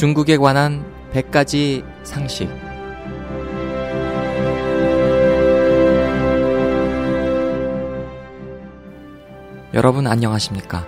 [0.00, 2.48] 중국에 관한 100가지 상식.
[9.74, 10.86] 여러분 안녕하십니까?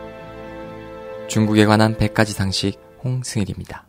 [1.29, 3.85] 중국에 관한 100가지 상식 홍승일입니다.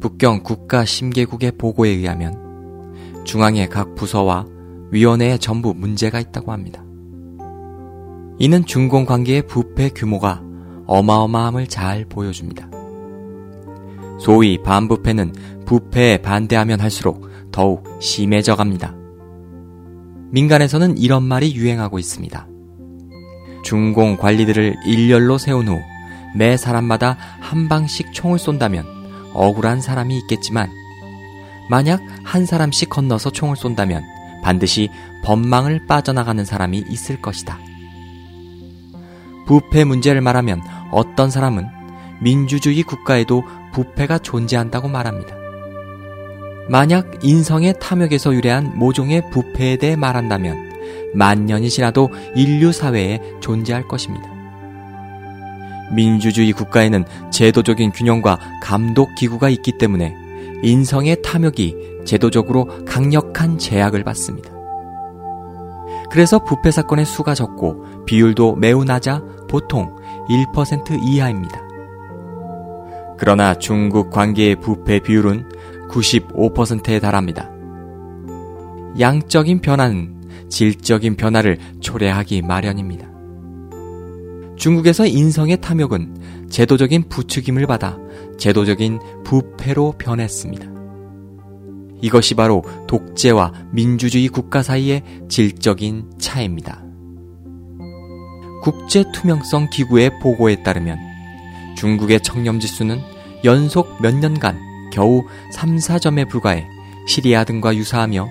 [0.00, 2.94] 북경 국가 심계국의 보고에 의하면
[3.26, 4.46] 중앙의 각 부서와
[4.92, 6.82] 위원회에 전부 문제가 있다고 합니다.
[8.38, 10.42] 이는 중공 관계의 부패 규모가
[10.86, 12.75] 어마어마함을 잘 보여줍니다.
[14.26, 18.92] 소위 반부패는 부패에 반대하면 할수록 더욱 심해져 갑니다.
[20.32, 22.48] 민간에서는 이런 말이 유행하고 있습니다.
[23.62, 25.96] 중공 관리들을 일렬로 세운 후
[26.36, 28.84] 매 사람마다 한 방씩 총을 쏜다면
[29.32, 30.68] 억울한 사람이 있겠지만
[31.70, 34.02] 만약 한 사람씩 건너서 총을 쏜다면
[34.42, 34.90] 반드시
[35.24, 37.58] 법망을 빠져나가는 사람이 있을 것이다.
[39.46, 41.75] 부패 문제를 말하면 어떤 사람은
[42.20, 45.34] 민주주의 국가에도 부패가 존재한다고 말합니다.
[46.68, 50.66] 만약 인성의 탐욕에서 유래한 모종의 부패에 대해 말한다면
[51.14, 54.28] 만 년이 지나도 인류 사회에 존재할 것입니다.
[55.94, 60.16] 민주주의 국가에는 제도적인 균형과 감독 기구가 있기 때문에
[60.62, 64.50] 인성의 탐욕이 제도적으로 강력한 제약을 받습니다.
[66.10, 69.94] 그래서 부패 사건의 수가 적고 비율도 매우 낮아 보통
[70.28, 71.65] 1% 이하입니다.
[73.18, 75.48] 그러나 중국 관계의 부패 비율은
[75.90, 77.50] 95%에 달합니다.
[78.98, 83.06] 양적인 변화는 질적인 변화를 초래하기 마련입니다.
[84.56, 87.98] 중국에서 인성의 탐욕은 제도적인 부추김을 받아
[88.38, 90.66] 제도적인 부패로 변했습니다.
[92.02, 96.82] 이것이 바로 독재와 민주주의 국가 사이의 질적인 차이입니다.
[98.62, 100.98] 국제 투명성 기구의 보고에 따르면
[101.76, 103.00] 중국의 청렴 지수는
[103.44, 106.66] 연속 몇 년간 겨우 3, 4점에 불과해
[107.06, 108.28] 시리아 등과 유사하며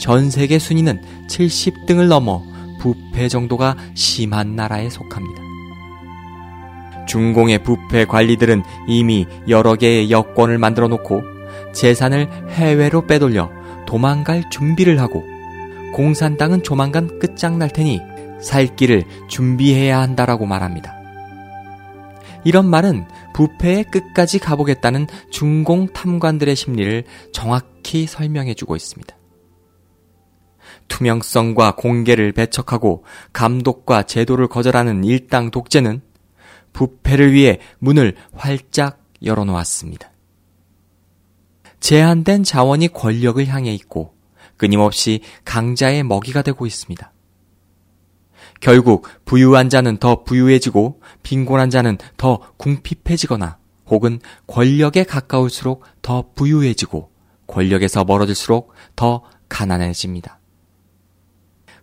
[0.00, 2.42] 전 세계 순위는 70등을 넘어
[2.78, 5.42] 부패 정도가 심한 나라에 속합니다.
[7.06, 11.22] 중공의 부패 관리들은 이미 여러 개의 여권을 만들어 놓고
[11.72, 13.50] 재산을 해외로 빼돌려
[13.86, 15.24] 도망갈 준비를 하고
[15.94, 18.00] 공산당은 조만간 끝장날 테니
[18.40, 20.95] 살 길을 준비해야 한다라고 말합니다.
[22.46, 27.02] 이런 말은 부패의 끝까지 가보겠다는 중공 탐관들의 심리를
[27.32, 29.16] 정확히 설명해 주고 있습니다.
[30.86, 36.02] 투명성과 공개를 배척하고 감독과 제도를 거절하는 일당 독재는
[36.72, 40.12] 부패를 위해 문을 활짝 열어놓았습니다.
[41.80, 44.14] 제한된 자원이 권력을 향해 있고
[44.56, 47.12] 끊임없이 강자의 먹이가 되고 있습니다.
[48.60, 57.10] 결국 부유한 자는 더 부유해지고 빈곤한 자는 더 궁핍해지거나 혹은 권력에 가까울수록 더 부유해지고
[57.46, 60.40] 권력에서 멀어질수록 더 가난해집니다.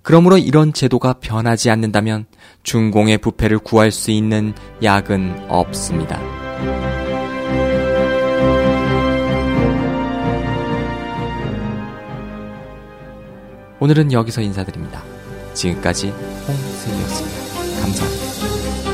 [0.02, 2.26] 그러므로 이런 제도가 변하지 않는다면
[2.64, 4.54] 중공의 부패를 구할 수 있는
[4.84, 6.20] 약은 없습니다.
[13.80, 15.04] 오늘은 여기서 인사드립니다.
[15.54, 17.82] 지금까지 홍승이었습니다.
[17.82, 18.93] 감사합니다.